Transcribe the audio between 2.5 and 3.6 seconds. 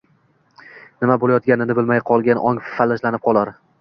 ong falajlanib qolar